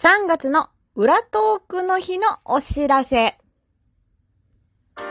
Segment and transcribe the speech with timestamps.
[0.00, 3.36] 3月の裏トークの日のお知らせ。
[4.96, 5.02] 日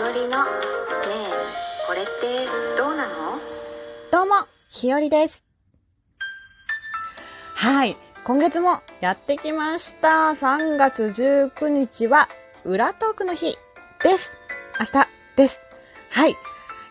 [0.00, 0.50] 和のね
[1.04, 2.08] えこれって
[2.78, 3.12] どうなの？
[4.10, 4.36] どうも、
[4.70, 5.44] ひよりです。
[7.54, 7.94] はい。
[8.24, 10.30] 今月もやってきました。
[10.30, 12.30] 3月19日は、
[12.64, 13.58] 裏トークの日
[14.02, 14.38] です。
[14.80, 15.60] 明日です。
[16.10, 16.34] はい。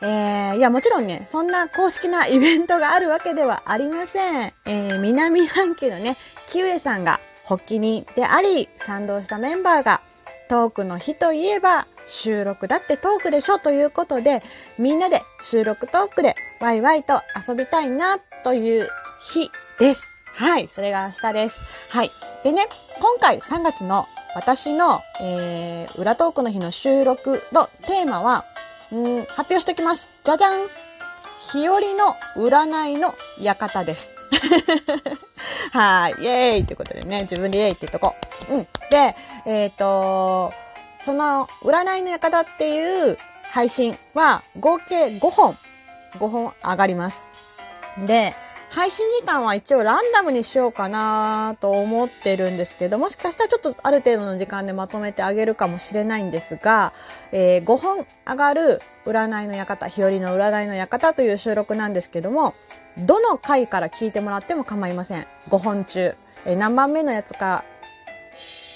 [0.01, 4.53] えー、いや、もちろんね、そんな公式なイベントがあるわけではありません。
[4.65, 6.17] えー、南半球のね、
[6.49, 10.01] キウエさんが発起人であり、賛同したメンバーが、
[10.49, 14.43] トークの日といえば、収録だってトークでしょということで、
[14.77, 18.89] みんなで収録トークでワイワイと遊びたいなという
[19.21, 20.05] 日です。
[20.33, 21.61] はい、それが明日です。
[21.89, 22.11] はい。
[22.43, 22.67] でね、
[22.99, 28.45] 今回3月の私の、えー、裏トークの日の収録のテーマは、
[28.91, 30.07] うん、発表しておきます。
[30.23, 30.67] じゃじゃん
[31.51, 34.13] 日和の占いの館です。
[35.71, 38.15] はい、イエーイということでね、自分でイエーイって言っとこ
[38.49, 38.53] う。
[38.53, 38.67] うん。
[38.89, 40.53] で、えっ、と
[41.03, 45.57] その占いの館っていう配信は合計5本、
[46.19, 47.25] 5本上がります。
[48.05, 48.35] で、
[48.69, 56.93] 配信時間は一応ランダムにしようかなと思ってるんですけど、もしかしたらちょっとある程度の時間でまとめてあげるかもしれないんですが、
[57.31, 62.53] えー5本上がる占いの館、日和の占いの館という収録なんですけども、
[62.97, 65.25] どの回から聞いてもらっても構いません。
[65.49, 66.15] 5本中。
[66.45, 67.63] えー何番目のやつか、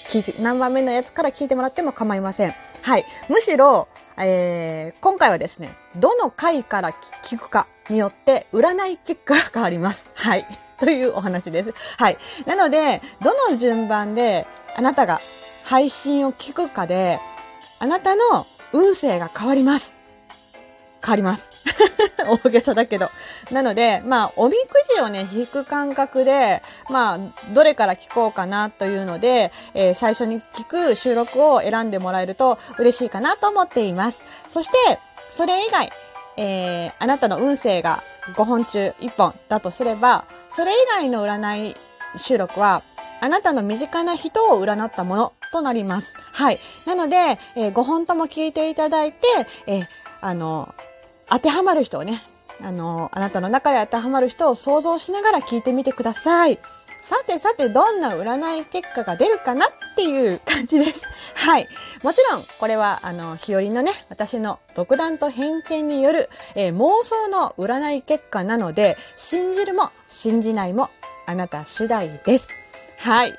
[0.08, 2.54] 聞いて、何番目のやつから聞いてもらっても構いません。
[2.82, 3.04] はい。
[3.28, 10.10] むしろ、えー今回はですね、どの回から聞くかによって占い結果が変わります。
[10.14, 10.46] はい。
[10.78, 11.74] というお話です。
[11.96, 12.18] はい。
[12.46, 15.20] なので、どの順番であなたが
[15.64, 17.20] 配信を聞くかで、
[17.78, 19.98] あなたの運勢が変わります。
[21.04, 21.50] 変わります。
[22.44, 23.10] 大げさだけど。
[23.50, 27.18] なので、まあ、おみくじをね、引く感覚で、まあ、
[27.50, 34.18] どれから聞こうかなというので、えー最初に聞く収録を選んでもらえると嬉しいかなと思っています。
[34.48, 34.98] そして、
[35.30, 35.90] それ以外、
[36.36, 38.02] えーあなたの運勢が
[38.34, 41.76] 5本中1本だとすれば、それ以外の占い
[42.16, 42.82] 収録は、
[43.20, 46.16] あなたの身近な人を占ったものとなります。
[46.32, 46.58] はい。
[46.86, 47.16] なので、
[47.56, 49.26] え5本とも聞いていただいて、
[49.66, 49.86] えー
[50.20, 50.74] あの、
[51.28, 52.22] 当てはまる人をね、
[52.62, 56.58] あの、あなたの中で当てはまる人を想像しながら聞いてみてください。
[57.02, 61.02] さてさて、どんな占い結果が出るかなっていう感じです。
[61.34, 61.68] はい。
[62.04, 70.90] もちろん、これは、あの、日和のね、私の独断と偏見による、えー妄想の占い結果なので、信じるも信じないも
[71.26, 72.48] あなた次第です。
[72.98, 73.36] はい。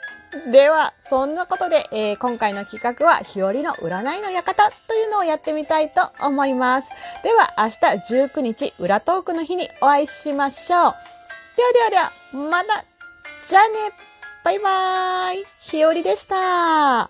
[0.52, 6.90] では、そんなことで、えー今回の企画は、日和の占いの館というのをやってみたいと思います。
[7.24, 10.96] では、明日19日、裏トークの日にお会いしましょう。
[11.56, 12.84] ではではでは、また、
[13.48, 13.96] じゃあね、
[14.44, 17.10] バイバーイ、ひよりでした。